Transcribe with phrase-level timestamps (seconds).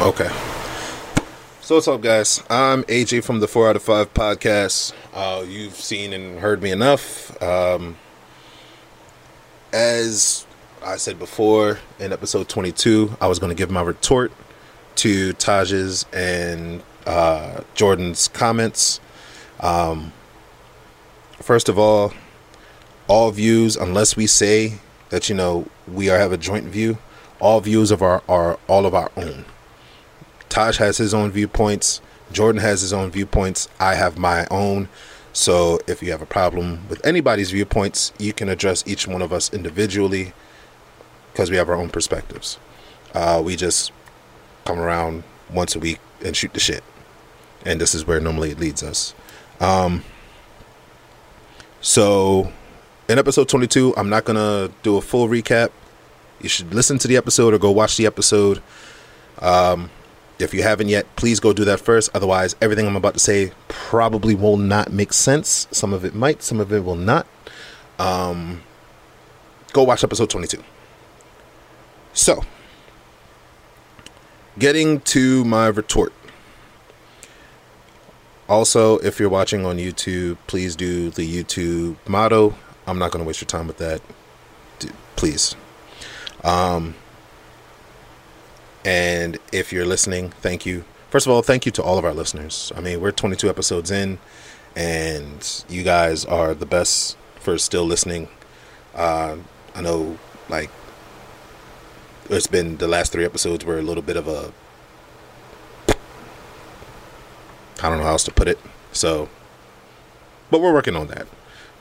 [0.00, 0.30] Okay.
[1.60, 2.42] So what's up, guys?
[2.48, 4.94] I'm AJ from the Four Out of Five podcast.
[5.12, 7.40] Uh, you've seen and heard me enough.
[7.42, 7.98] Um,
[9.74, 10.46] as
[10.82, 14.32] I said before in episode 22, I was going to give my retort
[14.96, 19.00] to Taj's and uh, Jordin's comments.
[19.60, 20.14] Um,
[21.42, 22.14] first of all,
[23.06, 24.78] all views, unless we say
[25.10, 26.96] that you know we are have a joint view,
[27.38, 29.44] all views of our are all of our own.
[30.50, 32.02] Taj has his own viewpoints.
[32.32, 33.68] Jordin has his own viewpoints.
[33.80, 34.88] I have my own.
[35.32, 39.32] So if you have a problem with anybody's viewpoints, you can address each one of
[39.32, 40.32] us individually
[41.32, 42.58] because we have our own perspectives.
[43.14, 43.92] Uh, we just
[44.64, 46.82] come around once a week and shoot the shit.
[47.64, 49.14] And this is where normally it leads us.
[49.60, 50.02] Um,
[51.80, 52.52] so
[53.08, 55.70] in episode 22, I'm not going to do a full recap.
[56.40, 58.62] You should listen to the episode or go watch the episode.
[59.38, 59.90] Um,
[60.40, 62.10] if you haven't yet, please go do that first.
[62.14, 65.66] Otherwise, everything I'm about to say probably will not make sense.
[65.70, 67.26] Some of it might, some of it will not.
[67.98, 68.62] Um,
[69.72, 70.62] go watch episode 22.
[72.12, 72.44] So,
[74.58, 76.12] getting to my retort.
[78.48, 82.56] Also, if you're watching on YouTube, please do the YouTube motto.
[82.86, 84.02] I'm not going to waste your time with that.
[85.14, 85.54] Please.
[86.42, 86.94] Um,
[88.84, 90.84] and if you're listening, thank you.
[91.10, 92.72] First of all, thank you to all of our listeners.
[92.76, 94.18] I mean, we're 22 episodes in,
[94.76, 98.28] and you guys are the best for still listening.
[98.94, 99.36] Uh,
[99.74, 100.70] I know, like,
[102.28, 104.52] it's been the last three episodes were a little bit of a.
[107.82, 108.58] I don't know how else to put it.
[108.92, 109.28] So,
[110.50, 111.26] but we're working on that.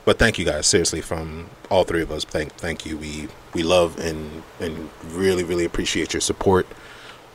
[0.05, 2.23] But thank you guys, seriously, from all three of us.
[2.23, 2.97] Thank, thank you.
[2.97, 6.67] We we love and and really really appreciate your support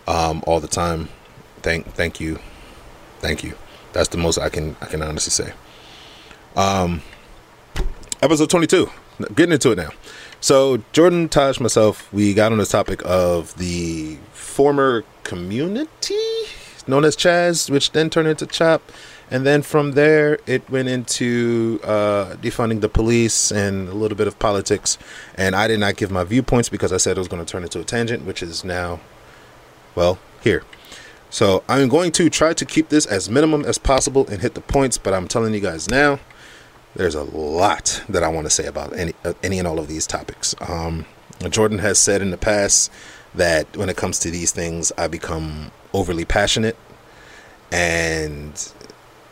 [0.08, 1.08] um, all the time.
[1.62, 2.38] Thank thank you,
[3.20, 3.54] thank you.
[3.92, 5.52] That's the most I can I can honestly say.
[6.56, 7.02] Um,
[8.22, 8.90] episode twenty two.
[9.36, 9.90] Getting into it now.
[10.40, 16.16] So Jordin, Taj, myself, we got on the topic of the former community
[16.86, 18.82] known as Chaz, which then turned into Chop.
[19.30, 24.26] And then from there, it went into uh, defunding the police and a little bit
[24.26, 24.98] of politics.
[25.34, 27.62] And I did not give my viewpoints because I said it was going to turn
[27.62, 29.00] into a tangent, which is now
[29.94, 30.62] well, here.
[31.30, 34.60] So I'm going to try to keep this as minimum as possible and hit the
[34.60, 36.20] points, but I'm telling you guys now,
[36.94, 39.88] there's a lot that I want to say about any uh, any and all of
[39.88, 40.54] these topics.
[40.60, 41.06] Um,
[41.40, 42.90] Jordin has said in the past
[43.34, 46.76] that when it comes to these things, I become overly passionate,
[47.72, 48.72] and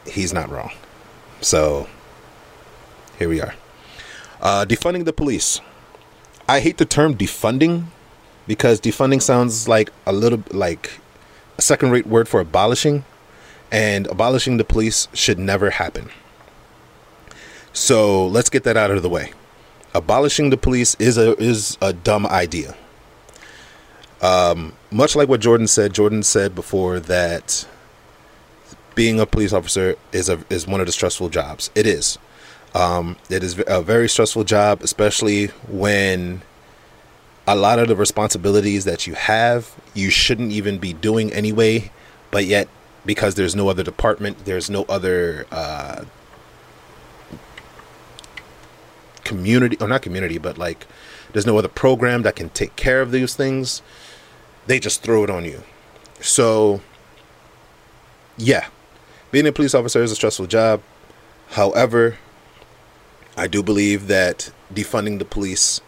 [0.07, 0.73] he's not wrong.
[1.41, 1.89] So
[3.19, 3.55] here we are.
[4.41, 5.61] Uh, defunding the police.
[6.49, 7.85] I hate the term defunding
[8.47, 10.99] because defunding sounds like a little like
[11.57, 13.05] a second rate word for abolishing
[13.71, 16.11] and abolishing the police should never happen.
[17.73, 19.33] So let's get that out of the way.
[19.95, 22.77] Abolishing the police is a is a dumb idea.
[24.21, 27.67] Um, much like what Jordin said, Jordin said before that
[28.95, 31.71] being a police officer is a is one of the stressful jobs.
[31.75, 32.19] It is.
[32.75, 36.43] Um, it is a very stressful job, especially when
[37.47, 41.91] a lot of the responsibilities that you have, you shouldn't even be doing anyway,
[42.31, 42.69] but yet
[43.05, 46.05] because there's no other department, there's no other uh,
[49.25, 50.87] community, or not community, but like
[51.33, 53.83] there's no other program that can take care of these things,
[54.67, 55.63] they just throw it on you.
[56.21, 56.81] So,
[58.37, 58.69] yeah,
[59.33, 60.83] being a police officer is a stressful job.
[61.49, 62.19] However,
[63.37, 65.81] I do believe that defunding the police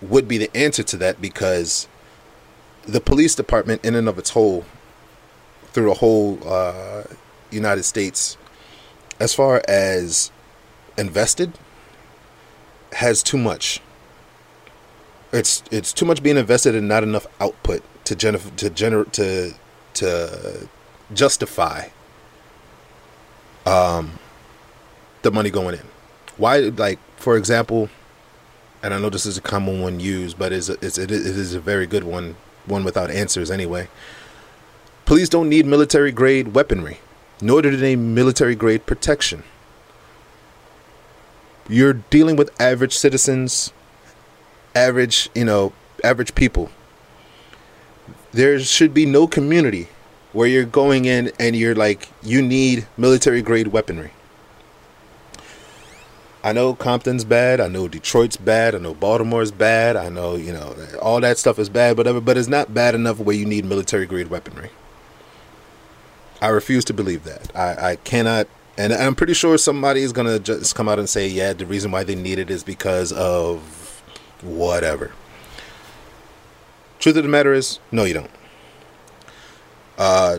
[0.00, 1.86] would be the answer to that because
[2.86, 4.64] the police department, in and of its whole,
[5.72, 7.04] through a whole uh,
[7.50, 8.36] United States,
[9.20, 10.30] as far as
[10.96, 11.52] invested,
[12.92, 13.80] has too much.
[15.32, 19.54] It's it's too much being invested and not enough output to gener- to gener- to
[19.94, 20.68] to
[21.12, 21.88] justify
[23.66, 24.18] um,
[25.22, 25.86] the money going in.
[26.36, 27.88] Why, like for example,
[28.82, 31.60] and I know this is a common one used, but it's, it's it is a
[31.60, 33.88] very good one, one without answers anyway.
[35.04, 36.98] Police don't need military grade weaponry,
[37.40, 39.42] nor do they need military grade protection.
[41.68, 43.72] You're dealing with average citizens,
[44.74, 45.72] average, you know,
[46.02, 46.70] average people.
[48.32, 49.88] There should be no community
[50.34, 54.10] where you're going in and you're like, you need military grade weaponry.
[56.42, 57.58] I know Compton's bad.
[57.58, 58.74] I know Detroit's bad.
[58.74, 59.96] I know Baltimore's bad.
[59.96, 63.18] I know you know all that stuff is bad, but but it's not bad enough
[63.18, 64.68] where you need military grade weaponry.
[66.42, 67.50] I refuse to believe that.
[67.56, 68.46] I, I cannot,
[68.76, 71.90] and I'm pretty sure somebody is gonna just come out and say, yeah, the reason
[71.90, 74.02] why they need it is because of
[74.42, 75.12] whatever.
[76.98, 78.30] Truth of the matter is, no, you don't.
[79.98, 80.38] Uh,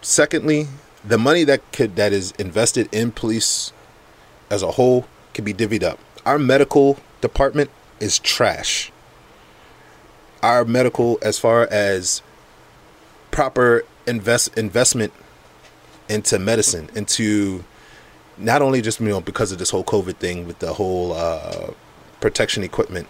[0.00, 0.66] secondly,
[1.04, 3.72] the money that could that is invested in police
[4.50, 5.98] as a whole can be divvied up.
[6.26, 7.70] Our medical department
[8.00, 8.92] is trash.
[10.42, 12.22] Our medical, as far as
[13.30, 15.12] proper invest investment
[16.08, 17.64] into medicine, into
[18.36, 21.70] not only just you know because of this whole COVID thing with the whole uh,
[22.20, 23.06] protection equipment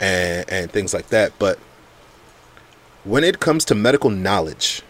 [0.00, 1.58] and and things like that, but
[3.06, 4.82] when it comes to medical knowledge,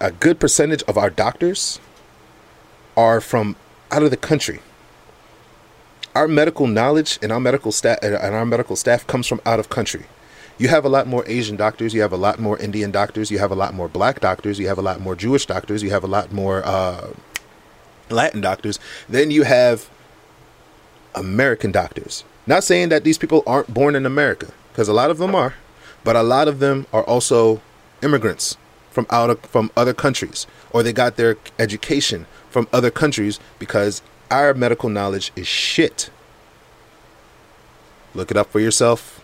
[0.00, 1.78] a good percentage of our doctors
[2.96, 3.54] are from
[3.92, 4.60] out of the country.
[6.14, 9.68] Our medical knowledge and our medical staff and our medical staff comes from out of
[9.68, 10.06] country.
[10.56, 13.38] You have a lot more Asian doctors, you have a lot more Indian doctors, you
[13.38, 16.02] have a lot more black doctors, you have a lot more Jewish doctors, you have
[16.02, 17.12] a lot more uh,
[18.10, 18.80] Latin doctors.
[19.08, 19.88] Then you have
[21.14, 22.24] American doctors.
[22.46, 25.54] Not saying that these people aren't born in America, because a lot of them are,
[26.04, 27.60] but a lot of them are also
[28.02, 28.56] immigrants
[28.90, 34.02] from out of, from other countries, or they got their education from other countries because
[34.30, 36.10] our medical knowledge is shit.
[38.14, 39.20] Look it up for yourself.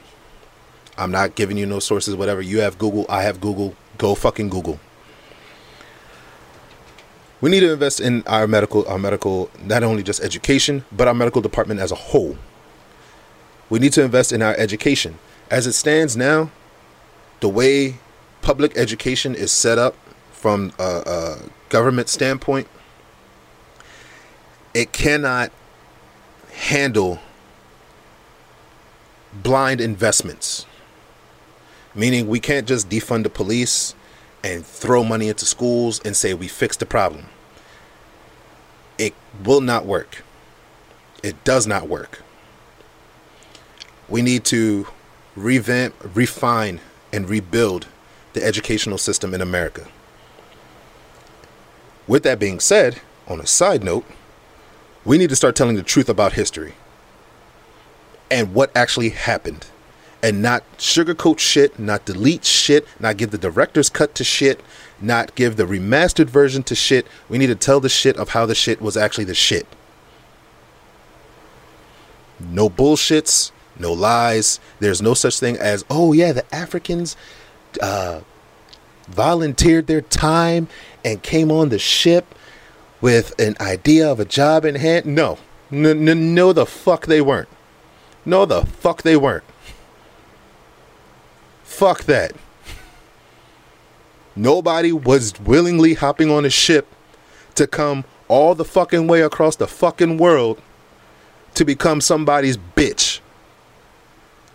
[0.97, 2.41] I'm not giving you no sources, whatever.
[2.41, 3.75] You have Google, I have Google.
[3.99, 4.79] Go fucking Google.
[7.41, 11.15] We need to invest in our medical, our medical, not only just education, but our
[11.15, 12.39] medical department as a whole.
[13.69, 15.19] We need to invest in our education.
[15.51, 16.51] As it stands now,
[17.41, 17.97] the way
[18.43, 19.97] public education is set up
[20.33, 21.39] from a, a
[21.69, 22.69] government standpoint,
[24.75, 25.51] it cannot
[26.53, 27.21] handle
[29.43, 30.67] blind investments.
[31.95, 33.95] Meaning, we can't just defund the police
[34.43, 37.27] and throw money into schools and say we fixed the problem.
[38.99, 39.15] It
[39.45, 40.23] will not work.
[41.23, 42.23] It does not work.
[44.09, 44.87] We need to
[45.35, 46.81] revamp, refine,
[47.15, 47.87] and rebuild
[48.33, 49.87] the educational system in America.
[52.09, 54.05] With that being said, on a side note,
[55.05, 56.75] we need to start telling the truth about history
[58.31, 59.67] and what actually happened
[60.25, 64.61] and not sugarcoat shit, not delete shit, not give the director's cut to shit,
[65.01, 67.07] not give the remastered version to shit.
[67.29, 69.67] We need to tell the shit of how the shit was actually the shit.
[72.41, 74.61] No bullshits, no lies.
[74.81, 77.17] There's no such thing as, oh yeah, the Africans
[77.81, 78.21] uh,
[79.09, 80.69] volunteered their time
[81.05, 82.35] and came on the ship
[83.01, 85.07] with an idea of a job in hand.
[85.07, 85.39] No,
[85.71, 87.49] no, no, no the fuck they weren't.
[88.25, 89.45] No, the fuck they weren't.
[91.63, 92.33] Fuck that.
[94.37, 96.89] Nobody was willingly hopping on a ship
[97.55, 100.61] to come all the fucking way across the fucking world
[101.55, 103.21] to become somebody's bitch.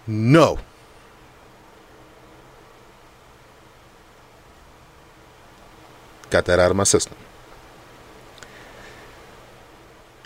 [0.09, 0.57] No.
[6.31, 7.15] Got that out of my system.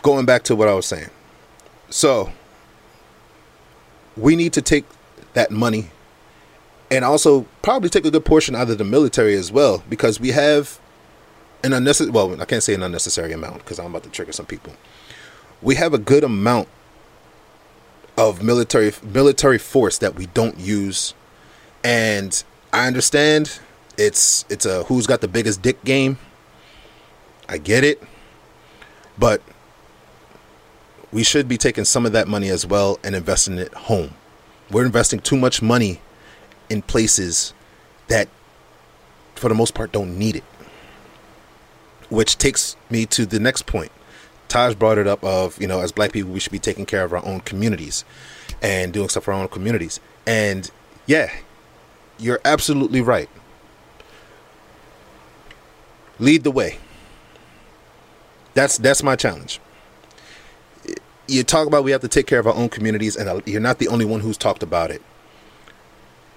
[0.01, 1.09] Going back to what I was saying.
[1.89, 2.31] So,
[4.15, 4.85] we need to take
[5.33, 5.89] that money
[6.89, 10.29] and also probably take a good portion out of the military as well because we
[10.29, 10.79] have
[11.63, 14.45] an unnecessary well i can't say an unnecessary amount because i'm about to trigger some
[14.45, 14.75] people
[15.63, 16.67] we have a good amount
[18.17, 21.13] of military military force that we don't use
[21.83, 23.59] and i understand
[23.97, 26.17] it's it's a who's got the biggest dick game.
[27.47, 28.01] I get it.
[29.17, 29.41] But
[31.11, 34.15] we should be taking some of that money as well and investing it home.
[34.71, 36.01] We're investing too much money
[36.69, 37.53] in places
[38.07, 38.27] that
[39.35, 40.43] for the most part don't need it.
[42.09, 43.91] Which takes me to the next point.
[44.53, 47.03] Taj brought it up of, you know, as black people we should be taking care
[47.03, 48.05] of our own communities
[48.61, 49.99] and doing stuff for our own communities.
[50.25, 50.69] And
[51.07, 51.31] yeah,
[52.19, 53.29] you're absolutely right
[56.19, 56.77] lead the way.
[58.53, 59.59] That's that's my challenge.
[61.27, 63.61] You talk about we have to take care of our own communities, and uh, you're
[63.61, 65.01] not the only one who's talked about it.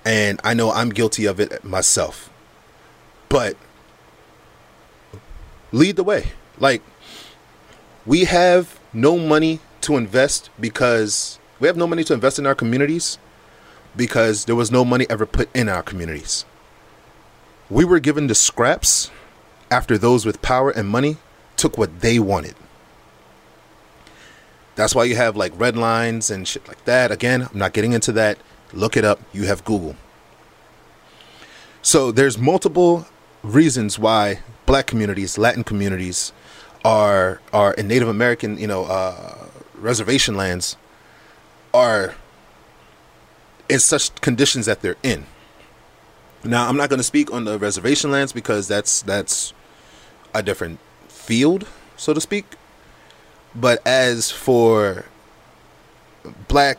[0.05, 2.31] And I know I'm guilty of it myself.
[3.29, 3.57] But
[5.73, 6.29] lead the way.
[6.59, 6.83] Like
[8.07, 12.55] we have no money to invest because we have no money to invest in our
[12.55, 13.19] communities
[13.97, 16.45] because there was no money ever put in our communities.
[17.69, 19.11] We were given the scraps
[19.71, 21.17] after those with power and money
[21.57, 22.55] took what they wanted.
[24.77, 27.11] That's why you have like red lines and shit like that.
[27.11, 28.39] Again, I'm not getting into that.
[28.73, 29.21] Look it up.
[29.33, 29.97] You have Google.
[31.83, 33.07] So there's multiple
[33.43, 36.33] reasons why black communities, Latin communities
[36.87, 40.77] are are in Native American, you know, uh, reservation lands
[41.75, 42.15] are
[43.69, 45.27] in such conditions that they're in.
[46.45, 49.53] Now, I'm not going to speak on the reservation lands because that's that's
[50.33, 50.79] a different
[51.09, 51.67] field,
[51.97, 52.45] so to speak.
[53.53, 55.07] But as for
[56.47, 56.79] black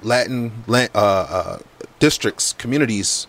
[0.00, 1.58] Latin uh, uh,
[1.98, 3.26] districts, communities,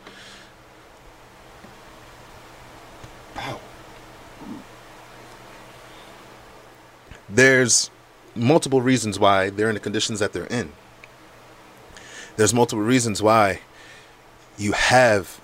[7.33, 7.89] there's
[8.35, 10.71] multiple reasons why they're in the conditions that they're in.
[12.35, 13.59] There's multiple reasons why
[14.57, 15.41] you have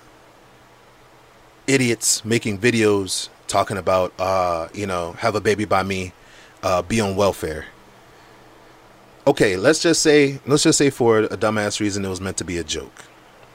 [1.66, 6.12] idiots making videos talking about, uh, you know, have a baby by me,
[6.62, 7.66] uh, be on welfare.
[9.26, 12.44] Okay, let's just say, let's just say for a dumbass reason it was meant to
[12.44, 13.04] be a joke.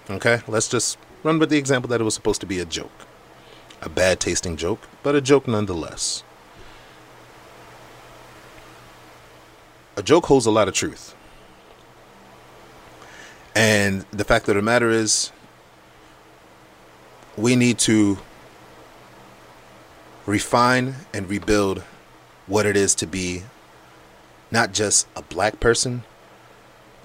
[0.09, 3.07] Okay, let's just run with the example that it was supposed to be a joke,
[3.81, 6.23] a bad tasting joke, but a joke nonetheless.
[9.95, 11.15] A joke holds a lot of truth.
[13.55, 15.31] And the fact of the matter is,
[17.37, 18.17] we need to
[20.25, 21.83] refine and rebuild
[22.47, 23.43] what it is to be
[24.49, 26.03] not just a black person,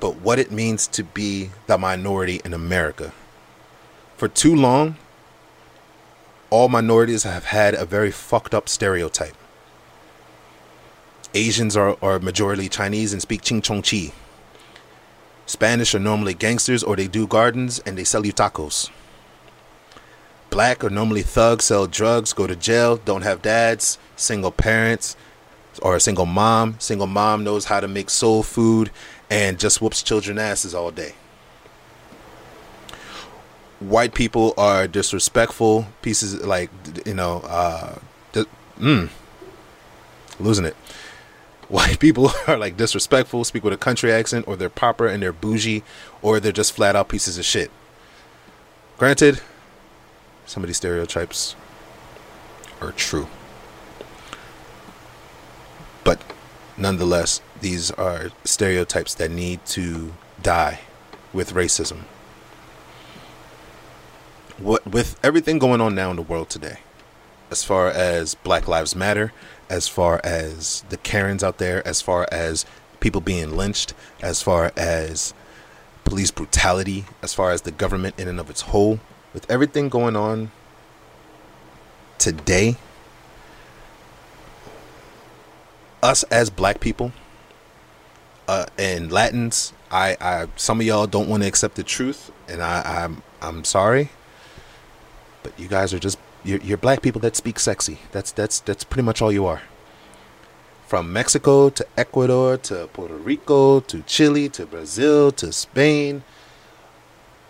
[0.01, 3.13] but what it means to be the minority in America.
[4.17, 4.97] For too long,
[6.51, 9.37] all minorities have had a very fucked up stereotype.
[11.35, 14.13] Asians are, are majority Chinese and speak Ching Chong Chi.
[15.47, 18.91] Spanish are normally gangsters or they do gardens and they sell you tacos.
[20.51, 25.17] Black are normally thugs, sell drugs, go to jail, don't have dads, single parents,
[25.83, 26.77] or a single mom.
[26.79, 28.91] Single mom knows how to make soul food
[29.31, 31.15] and just whoops children asses all day.
[33.81, 36.71] White people are disrespectful pieces like
[37.07, 37.99] you know, uh,
[38.79, 39.09] mm,
[40.41, 40.77] losing it.
[41.69, 45.33] White people are like disrespectful, speak with a country accent, or they're proper and they're
[45.33, 45.83] bougie,
[46.23, 47.71] or they're just flat out pieces of shit.
[48.97, 49.41] Granted,
[50.47, 51.55] some of these stereotypes
[52.81, 53.29] are true.
[56.05, 56.21] But
[56.77, 60.81] nonetheless, these are stereotypes that need to die
[61.33, 62.05] with racism.
[64.57, 66.79] What with everything going on now in the world today,
[67.51, 69.33] as far as Black Lives Matter,
[69.69, 72.65] as far as the Karens out there, as far as
[73.01, 75.35] people being lynched, as far as
[76.05, 79.01] police brutality, as far as the government in and of its whole,
[79.35, 80.51] with everything going on
[82.19, 82.77] today,
[86.03, 87.13] us as black people
[88.49, 92.63] uh, and Latins, I, I some of y'all don't want to accept the truth, and
[92.63, 94.09] I, I'm I'm sorry,
[95.43, 97.99] but you guys are just you're, you're black people that speak sexy.
[98.13, 99.63] That's that's that's pretty much all you are.
[100.87, 106.23] From Mexico to Ecuador to Puerto Rico to Chile to Brazil to Spain,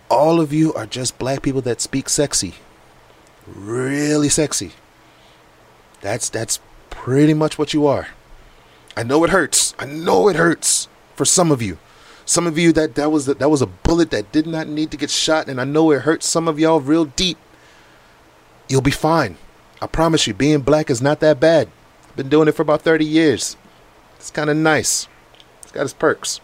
[0.09, 2.55] all of you are just black people that speak sexy.
[3.47, 4.73] Really sexy.
[6.01, 8.09] That's that's pretty much what you are.
[8.97, 9.73] I know it hurts.
[9.79, 11.77] I know it hurts for some of you.
[12.25, 14.97] Some of you that that was that was a bullet that did not need to
[14.97, 17.37] get shot and I know it hurts some of y'all real deep.
[18.69, 19.37] You'll be fine.
[19.81, 21.69] I promise you being black is not that bad.
[22.07, 23.57] I've been doing it for about 30 years.
[24.17, 25.07] It's kind of nice.
[25.63, 26.39] It's got its perks.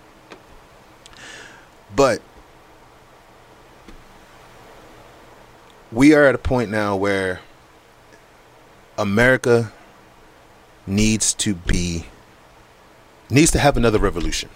[1.96, 2.22] But
[5.92, 7.42] we are at a point now where
[8.98, 9.72] America
[10.88, 12.06] needs to be
[13.30, 14.50] needs to have another revolution.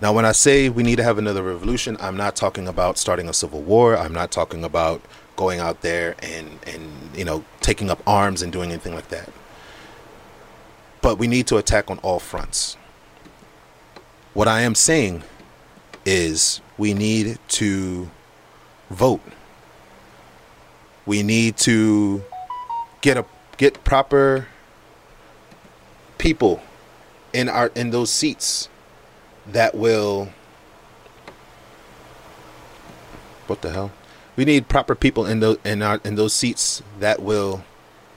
[0.00, 3.28] Now, when I say we need to have another revolution, I'm not talking about starting
[3.28, 3.96] a civil war.
[3.96, 5.02] I'm not talking about
[5.38, 9.30] going out there and and you know taking up arms and doing anything like that.
[11.00, 12.76] But we need to attack on all fronts.
[14.34, 15.22] What I am saying
[16.04, 18.10] is we need to
[18.90, 19.22] vote
[21.08, 22.22] we need to
[23.00, 23.24] get a
[23.56, 24.46] get proper
[26.18, 26.62] people
[27.32, 28.68] in our in those seats
[29.46, 30.28] that will
[33.46, 33.90] what the hell
[34.38, 37.64] we need proper people in those in our in those seats that will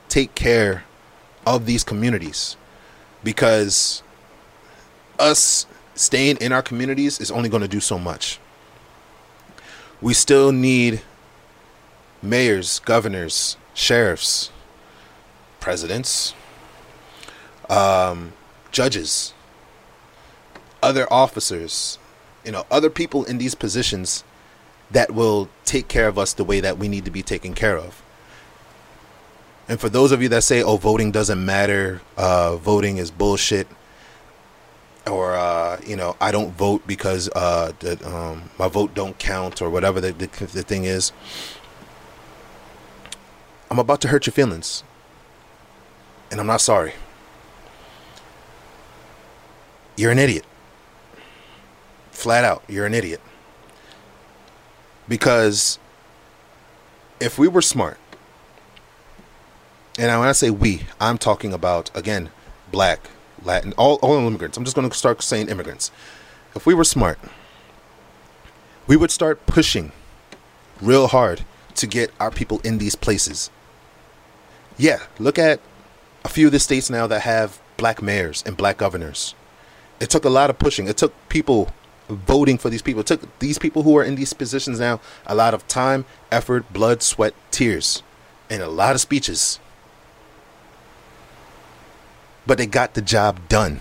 [0.08, 0.84] take care
[1.48, 2.56] of these communities.
[3.24, 4.04] Because
[5.18, 8.40] us staying in our communities is only going to do so much.
[10.00, 11.02] We still need
[12.22, 14.52] mayors, governors, sheriffs,
[15.60, 16.36] presidents,
[17.68, 18.34] um,
[18.72, 19.34] judges,
[20.84, 21.98] other officers,
[22.46, 24.24] you know, other people in these positions
[24.92, 27.78] that will take care of us the way that we need to be taken care
[27.78, 28.02] of.
[29.68, 32.02] And for those of you that say, "Oh, voting doesn't matter.
[32.18, 33.68] Uh, voting is bullshit,"
[35.08, 39.62] or uh, you know, I don't vote because uh, that um, my vote don't count,
[39.62, 41.12] or whatever the, the the thing is.
[43.70, 44.84] I'm about to hurt your feelings,
[46.30, 46.94] and I'm not sorry.
[49.96, 50.46] You're an idiot.
[52.12, 53.22] Flat out, you're an idiot.
[55.08, 55.80] Because
[57.20, 57.98] if we were smart,
[60.00, 62.30] and when I say we, I'm talking about, again,
[62.72, 63.10] black,
[63.44, 64.58] Latin, all, all immigrants.
[64.58, 65.92] I'm just going to start saying immigrants.
[66.56, 67.20] If we were smart,
[68.88, 69.92] we would start pushing
[70.82, 71.44] real hard
[71.76, 73.50] to get our people in these places.
[74.78, 75.60] Yeah, look at
[76.24, 79.36] a few of the states now that have black mayors and black governors.
[80.00, 80.88] It took a lot of pushing.
[80.88, 81.72] It took people
[82.12, 83.02] voting for these people.
[83.02, 86.72] It took these people who are in these positions now a lot of time, effort,
[86.72, 88.04] blood, sweat, tears,
[88.50, 89.60] and a lot of speeches
[92.46, 93.80] but they got the job done.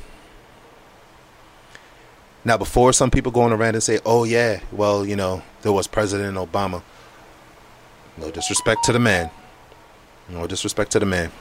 [2.44, 5.72] Now, before some people go on around and say, oh, yeah, well, you know, there
[5.72, 6.82] was President Obama.
[8.16, 9.30] No disrespect to the man.
[10.28, 11.32] No disrespect to the man.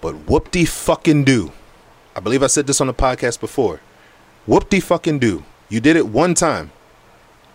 [0.00, 1.52] But whoop de fucking do.
[2.14, 3.80] I believe I said this on the podcast before.
[4.46, 5.44] Whoop de fucking do.
[5.68, 6.72] You did it one time.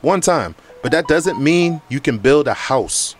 [0.02, 0.56] One time.
[0.82, 3.16] But that doesn't mean you can build a house.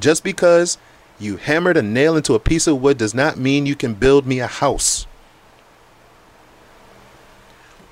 [0.00, 0.78] Just because
[1.18, 4.26] you hammered a nail into a piece of wood does not mean you can build
[4.26, 5.06] me a house.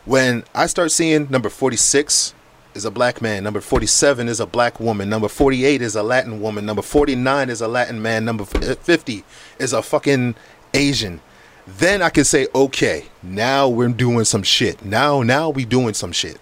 [0.04, 2.34] When I start seeing number 46
[2.74, 6.40] is a black man, number 47 is a black woman, number 48 is a Latin
[6.40, 9.24] woman, number 49 is a Latin man, number 50
[9.60, 10.34] is a fucking
[10.74, 11.20] Asian.
[11.66, 14.84] Then I can say, okay, now we're doing some shit.
[14.84, 16.40] Now, now we doing some shit.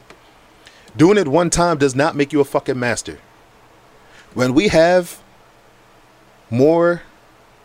[0.96, 3.18] Doing it one time does not make you a fucking master.
[4.34, 5.20] When we have
[6.48, 7.02] more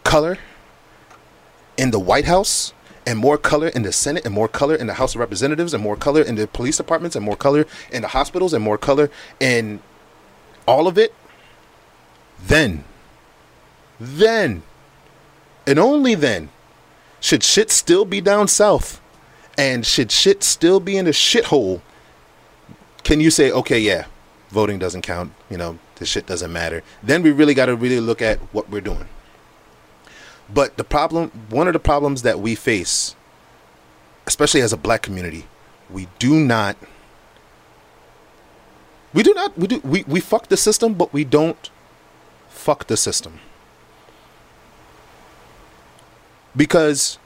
[0.04, 0.38] color
[1.78, 2.74] in the White House
[3.08, 5.82] and more color in the Senate and more color in the House of Representatives and
[5.82, 9.10] more color in the police departments and more color in the hospitals and more color
[9.40, 9.80] in
[10.68, 11.14] all of it,
[12.48, 12.84] then,
[14.00, 14.64] then,
[15.68, 16.50] and only then,
[17.26, 19.02] should shit still be down south
[19.58, 21.82] and should shit still be in a shithole,
[23.04, 24.06] can you say, okay, yeah,
[24.50, 26.84] voting doesn't count, you know, this shit doesn't matter.
[27.02, 29.08] Then we really got to really look at what we're doing.
[30.54, 33.16] But the problem, one of the problems that we face,
[34.28, 35.48] especially as a black community,
[35.90, 36.78] we do not,
[39.16, 41.72] we do not, we do, we, we fuck the system, but we don't
[42.50, 43.40] fuck the system.
[46.56, 47.18] Because,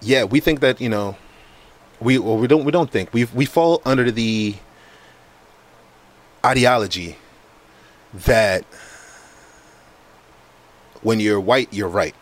[0.00, 1.16] yeah, we think that, you know,
[2.00, 4.54] we, well, we don't, we don't think we, we fall under the
[6.44, 7.16] ideology
[8.14, 8.64] that
[11.02, 12.14] when you're white, you're right.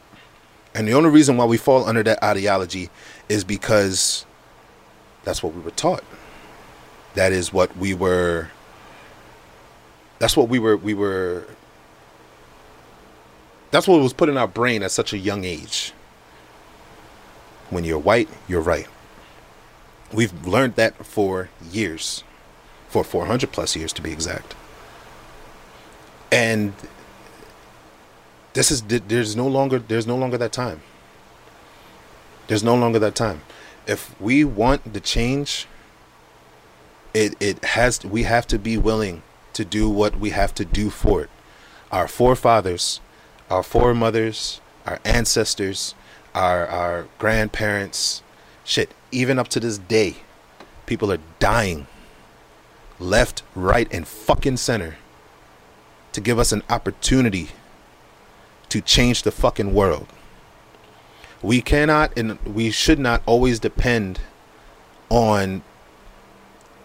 [0.75, 2.91] And the only reason why we fall under that ideology
[3.29, 4.27] is because
[5.25, 6.05] that's what we were taught.
[7.15, 8.51] That is what we were
[10.19, 11.45] that's what we were we were
[13.71, 15.93] that's what was put in our brain at such a young age.
[17.71, 18.87] When you're white, you're right.
[20.13, 22.23] We've learned that for years.
[22.89, 24.55] For 400 plus years to be exact
[26.33, 26.73] and
[28.55, 30.81] this is there's no longer there's no longer that time
[32.49, 33.43] there's no longer that time
[33.87, 35.67] if we want the change
[37.15, 40.91] it it has we have to be willing to do what we have to do
[40.91, 41.31] for it
[41.93, 43.01] our forefathers
[43.51, 45.95] our foremothers our ancestors
[46.35, 48.23] our our grandparents
[48.65, 50.17] shit even up to this day
[50.87, 51.87] people are dying
[52.99, 54.97] left right and fucking center
[56.13, 57.51] to give us an opportunity
[58.69, 60.07] to change the fucking world.
[61.43, 64.21] We cannot and we should not always depend
[65.11, 65.63] on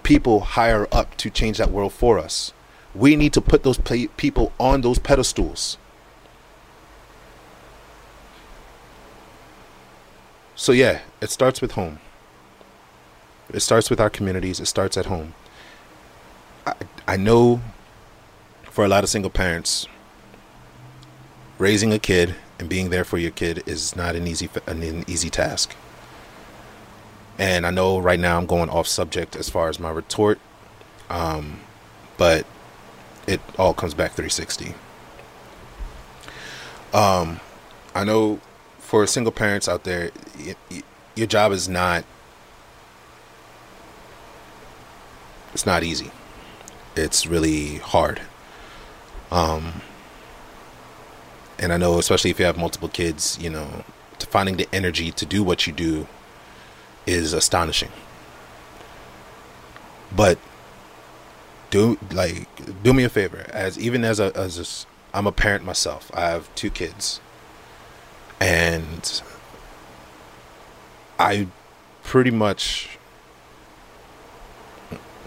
[0.04, 2.54] people higher up to change that world for us.
[2.94, 3.80] We need to put those
[4.18, 5.78] people on those pedestals.
[10.62, 11.98] So, yeah, it starts with home.
[13.52, 14.60] It starts with our communities.
[14.60, 15.34] It starts at home.
[16.68, 16.76] I,
[17.08, 17.62] I know
[18.62, 19.88] for a lot of single parents,
[21.58, 25.32] raising a kid and being there for your kid is not an easy an easy
[25.32, 25.76] task.
[27.40, 30.40] And I know right now I'm going off subject as far as my retort,
[31.10, 31.62] um,
[32.20, 32.46] but
[33.26, 34.76] it all comes back 360.
[36.94, 37.40] Um,
[37.96, 38.40] I know
[38.92, 40.12] for single parents out there,
[41.16, 42.04] your job is not
[45.54, 46.12] it's not easy.
[46.98, 48.20] It's really hard.
[49.32, 49.82] Um,
[51.58, 53.86] and I know, especially if you have multiple kids, you know,
[54.20, 56.06] to finding the energy to do what you do
[57.06, 57.92] is astonishing.
[60.14, 60.38] But
[61.70, 65.64] do like do me a favor, as even as a as a, I'm a parent
[65.64, 66.12] myself.
[66.14, 67.22] I have two kids,
[68.42, 69.22] and
[71.20, 71.48] I
[72.02, 72.98] pretty much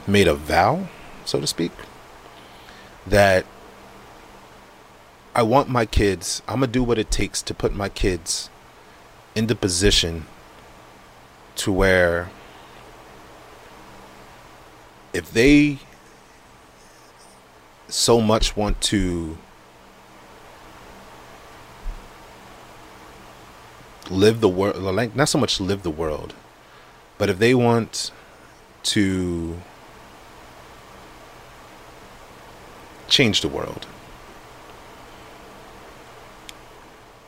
[0.05, 0.89] made a vow,
[1.25, 1.71] so to speak,
[3.07, 3.47] that
[5.33, 8.51] I want my kids, I'm going to do what it takes to put my kids
[9.37, 10.27] in the position
[11.57, 12.31] to where
[15.13, 15.79] if they
[17.87, 19.39] so much want to
[24.11, 24.77] live the world
[25.15, 26.35] not so much live the world
[27.19, 28.11] but if they want
[28.83, 29.57] to
[33.09, 33.87] change the world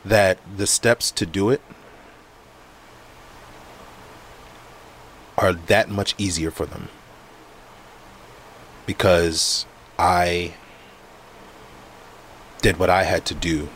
[0.03, 1.61] that the steps to do it
[5.37, 6.89] are that much easier for them.
[8.85, 9.65] Because
[9.99, 10.53] I
[12.61, 13.69] did what I had to do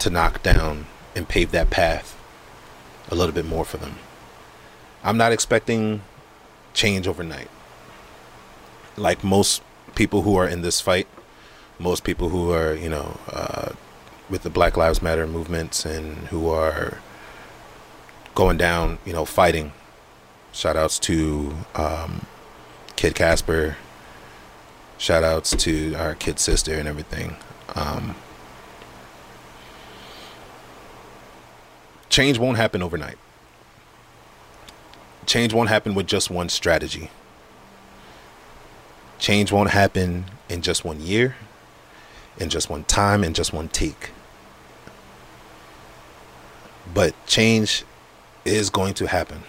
[0.00, 2.16] to knock down and pave that path
[3.10, 3.96] a little bit more for them.
[5.02, 6.02] I'm not expecting
[6.74, 7.48] change overnight.
[8.96, 9.62] Like most
[9.94, 11.06] people who are in this fight,
[11.78, 13.72] most people who are, you know, uh,
[14.28, 16.98] with the Black Lives Matter movements and who are
[18.34, 19.72] going down, you know, fighting.
[20.52, 22.26] Shout outs to um,
[22.96, 23.76] Kid Casper.
[24.98, 27.36] Shout outs to our kid sister and everything.
[27.74, 28.16] Um,
[32.10, 33.16] change won't happen overnight.
[35.26, 37.08] Change won't happen with just one strategy.
[39.18, 41.36] Change won't happen in just one year,
[42.38, 44.10] in just one time, in just one take.
[46.92, 47.84] But change
[48.44, 49.44] is going to happen.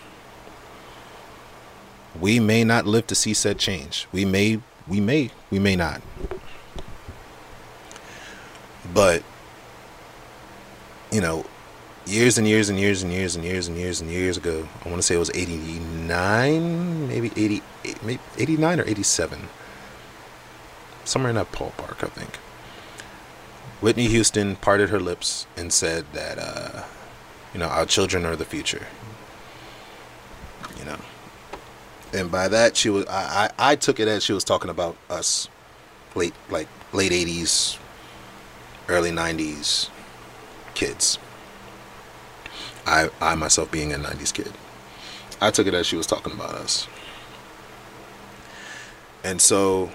[2.19, 4.07] We may not live to see said change.
[4.11, 6.01] We may, we may, we may not.
[8.93, 9.23] But,
[11.11, 11.45] you know,
[12.05, 14.67] years and years and years and years and years and years and years ago.
[14.83, 17.63] I want to say it was 89, maybe 88,
[18.03, 19.47] maybe 89 or 87.
[21.03, 22.35] Somewhere in that ballpark, I think.
[23.81, 26.83] Whitney Houston parted her lips and said that, uh,
[27.53, 28.85] you know, our children are the future.
[30.77, 30.99] You know.
[32.13, 34.97] And by that, she was, I, I, I took it as she was talking about
[35.09, 35.47] us
[36.13, 37.77] late, like late 80s,
[38.87, 39.89] early 90s
[40.73, 41.17] kids.
[42.85, 44.51] I, I myself being a 90s kid.
[45.39, 46.87] I took it as she was talking about us.
[49.23, 49.91] And so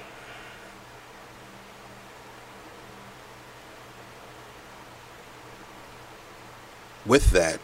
[7.05, 7.61] with that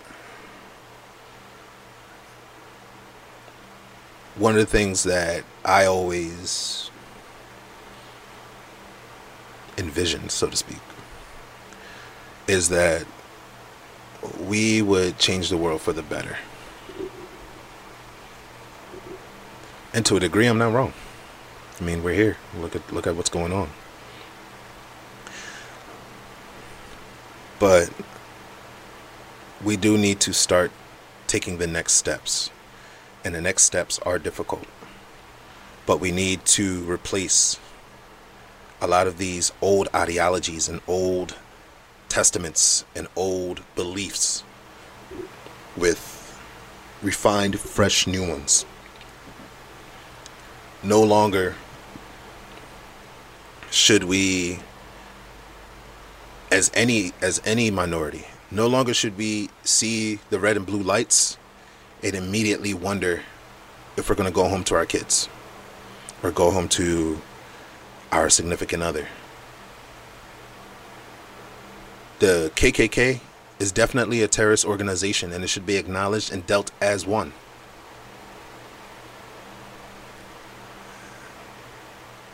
[4.36, 6.90] one of the things that I always
[9.76, 10.80] envisioned, so to speak,
[12.48, 13.06] is that
[14.40, 16.36] we would change the world for the better.
[19.94, 20.92] And to a degree, I'm not wrong.
[21.80, 22.36] I mean, we're here.
[22.56, 23.68] Look at look at what's going on.
[27.58, 27.90] But
[29.62, 30.72] we do need to start
[31.26, 32.50] taking the next steps.
[33.24, 34.66] And the next steps are difficult.
[35.86, 37.58] But we need to replace
[38.80, 41.36] a lot of these old ideologies and old
[42.12, 44.44] testaments and old beliefs
[45.78, 46.38] with
[47.00, 48.66] refined, fresh new ones.
[50.82, 51.54] No longer
[53.70, 54.58] should we
[56.50, 61.38] as any as any minority no longer should we see the red and blue lights
[62.02, 63.22] and immediately wonder
[63.96, 65.30] if we're going to go home to our kids
[66.22, 67.18] or go home to
[68.10, 69.08] our significant other
[72.22, 73.18] the KKK
[73.58, 77.32] is definitely a terrorist organization and it should be acknowledged and dealt as one.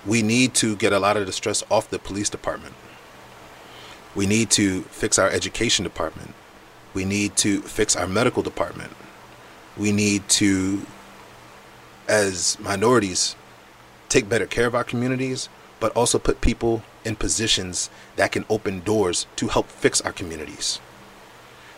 [0.04, 2.74] We need to get a lot of the stress off the police department.
[4.14, 6.34] We need to fix our education department.
[6.92, 8.92] We need to fix our medical department.
[9.74, 10.82] We need to,
[12.06, 13.36] as minorities,
[14.10, 15.48] take better care of our communities,
[15.80, 20.78] but also put people in positions that can open doors to help fix our communities.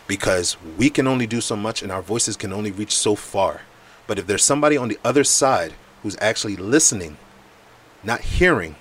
[0.09, 3.63] Because we can only do so much and our voices can only reach so far.
[4.09, 7.17] But if there's somebody on the other side who's actually listening,
[8.03, 8.75] not hearing.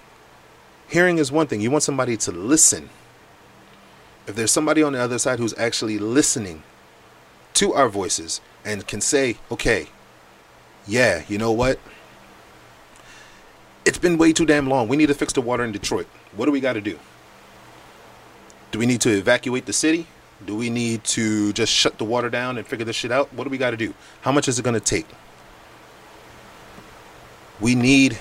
[0.87, 1.61] Hearing is one thing.
[1.61, 2.89] You want somebody to listen.
[4.25, 6.63] If there's somebody on the other side who's actually listening
[7.55, 9.89] to our voices and can say, okay,
[10.87, 11.79] yeah, you know what?
[13.85, 14.87] It's been way too damn long.
[14.87, 16.07] We need to fix the water in Detroit.
[16.35, 16.99] What do we got to do?
[18.71, 20.07] Do we need to evacuate the city?
[20.45, 23.33] Do we need to just shut the water down and figure this shit out?
[23.33, 23.93] What do we got to do?
[24.21, 25.07] How much is it going to take?
[27.59, 28.19] We need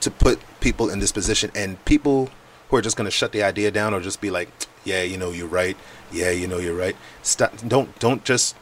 [0.00, 2.30] to put people in this position and people
[2.68, 4.48] who are just going to shut the idea down or just be like,
[4.84, 5.76] "Yeah, you know you're right.
[6.12, 8.56] Yeah, you know you're right." Stop don't don't just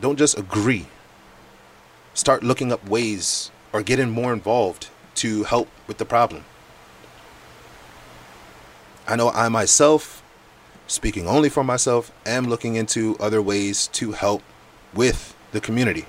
[0.00, 0.86] don't just agree.
[2.14, 6.44] Start looking up ways or getting more involved to help with the problem.
[9.06, 10.22] I know I myself
[10.86, 14.42] speaking only for myself, am looking into other ways to help
[14.94, 16.06] with the community.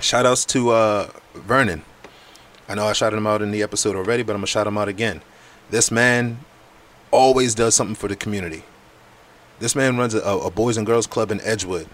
[0.00, 1.84] Shout outs to uh, Vernon.
[2.68, 4.66] I know I shouted him out in the episode already, but I'm going to shout
[4.66, 5.22] him out again.
[5.70, 6.38] This man
[7.10, 8.64] always does something for the community.
[9.58, 11.86] This man runs a, a Boys and Girls Club in Edgewood.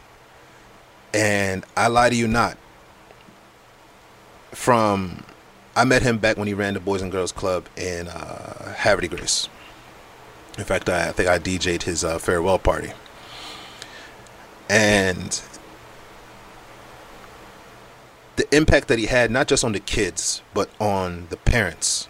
[1.13, 2.57] And I lie to you not.
[4.53, 5.25] From,
[5.77, 9.09] I met him back when he ran the Boys and Girls Club in uh, de
[9.09, 9.49] Grace.
[10.57, 12.93] In fact, I, I think I DJ'd his uh, farewell party.
[14.69, 15.41] And
[18.37, 22.09] the impact that he had, not just on the kids, but on the parents.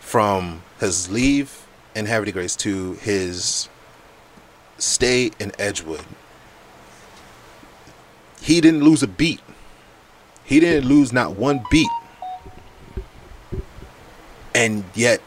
[0.00, 3.68] From his leave in de Grace to his
[4.76, 6.04] stay in Edgewood,
[8.40, 9.40] he didn't lose a beat.
[10.48, 11.90] He didn't lose not one beat.
[14.54, 15.20] And yet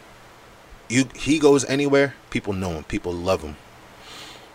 [0.89, 3.55] you he goes anywhere, people know him, people love him.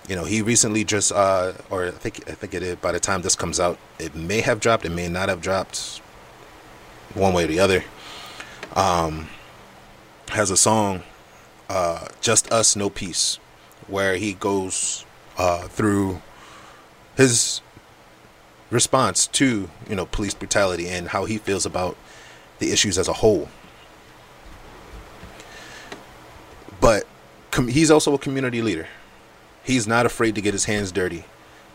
[0.08, 2.98] You know, he recently just uh or I think I think it is by the
[2.98, 5.98] time this comes out, it may have dropped, it may not have dropped
[7.14, 7.84] one way or the other.
[8.74, 9.28] Um
[10.30, 11.04] has a song
[11.68, 13.38] uh Just Us No Peace
[13.86, 15.06] where he goes
[15.38, 16.20] uh through
[17.16, 17.60] his
[18.70, 21.96] response to, you know, police brutality and how he feels about
[22.58, 23.48] the issues as a whole.
[26.80, 27.06] But
[27.50, 28.88] com- he's also a community leader.
[29.62, 31.24] He's not afraid to get his hands dirty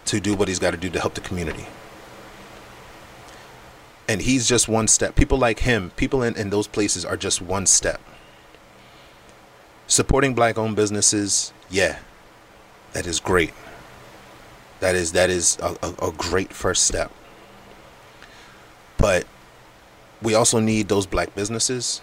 [0.05, 1.65] to do what he's got to do to help the community.
[4.07, 5.15] And he's just one step.
[5.15, 8.01] People like him, people in, in those places are just one step.
[9.87, 11.99] Supporting black owned businesses, yeah,
[12.93, 13.53] that is great.
[14.81, 17.11] That is that is a, a, a great first step.
[18.97, 19.25] But
[20.21, 22.01] we also need those black businesses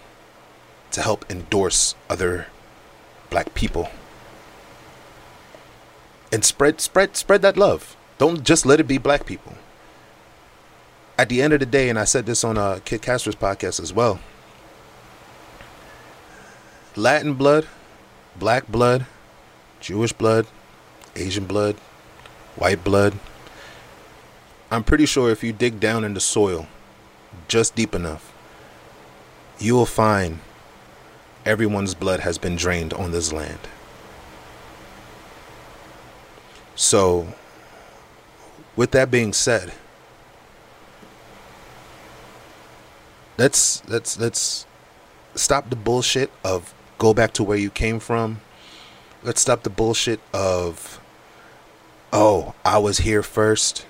[0.91, 2.47] to help endorse other
[3.29, 3.89] black people.
[6.31, 7.97] And spread spread spread that love.
[8.17, 9.55] Don't just let it be black people.
[11.17, 13.91] At the end of the day and i said this on uh, kid podcast as
[13.91, 14.21] well
[16.95, 17.67] latin blood
[18.37, 19.05] black blood
[19.81, 20.47] jewish blood
[21.17, 21.75] asian blood
[22.59, 23.17] white blood
[24.69, 26.67] i'm pretty sure if you dig down in the soil
[27.47, 28.33] just deep enough
[29.59, 30.39] you will find
[31.45, 33.59] everyone's blood has been drained on this land.
[36.75, 37.33] So,
[38.75, 39.73] with that being said,
[43.37, 44.65] let's let's let's
[45.35, 48.39] stop the bullshit of go back to where you came from.
[49.21, 51.01] Let's stop the bullshit of
[52.11, 53.85] oh, I was here first.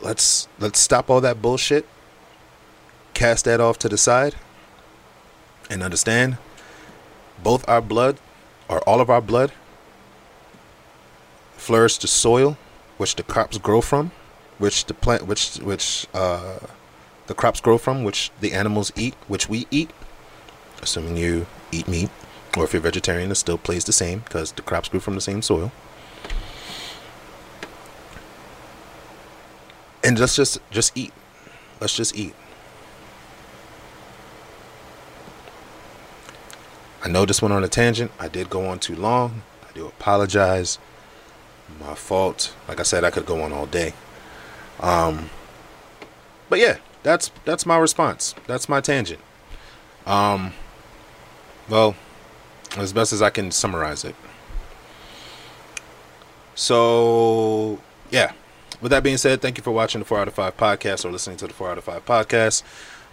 [0.00, 1.86] Let's let's stop all that bullshit.
[3.14, 4.34] Cast that off to the side
[5.70, 6.36] and understand
[7.42, 8.18] both our blood
[8.68, 9.52] or all of our blood
[11.56, 12.56] flourish the soil
[12.98, 14.12] which the crops grow from
[14.58, 16.58] which the plant which which uh,
[17.26, 19.90] the crops grow from which the animals eat which we eat
[20.82, 22.10] assuming you eat meat
[22.56, 25.20] or if you're vegetarian it still plays the same because the crops grew from the
[25.20, 25.72] same soil
[30.04, 31.12] and let's just just eat
[31.80, 32.34] let's just eat
[37.04, 38.10] I know this went on a tangent.
[38.18, 39.42] I did go on too long.
[39.68, 40.78] I do apologize.
[41.78, 42.54] My fault.
[42.66, 43.92] Like I said, I could go on all day.
[44.80, 45.28] Um,
[46.48, 48.34] but yeah, that's that's my response.
[48.46, 49.20] That's my tangent.
[50.06, 50.54] Um,
[51.68, 51.94] well,
[52.78, 54.16] as best as I can summarize it.
[56.54, 58.32] So yeah.
[58.80, 61.10] With that being said, thank you for watching the 4 out of 5 podcast or
[61.10, 62.62] listening to the 4 out of 5 podcast.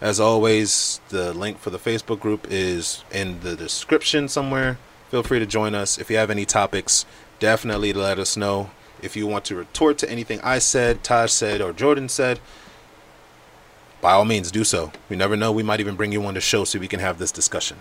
[0.00, 4.78] As always, the link for the Facebook group is in the description somewhere.
[5.10, 5.98] Feel free to join us.
[5.98, 7.06] If you have any topics,
[7.38, 8.70] definitely let us know.
[9.00, 12.40] If you want to retort to anything I said, Taj said, or Jordin said,
[14.00, 14.90] by all means, do so.
[15.08, 15.52] We never know.
[15.52, 17.80] We might even bring you on the show so we can have this discussion.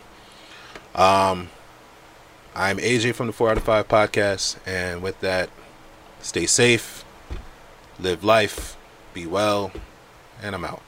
[0.93, 1.49] Um,
[2.55, 5.49] I'm AJ from the Four Out of Five podcast, and with that,
[6.21, 7.00] stay safe,
[8.01, 8.77] live life,
[9.13, 9.71] be well,
[10.41, 10.81] and I'm out.